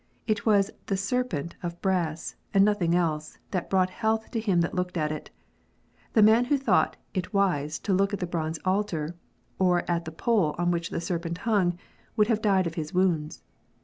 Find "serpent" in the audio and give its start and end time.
0.97-1.53, 11.01-11.37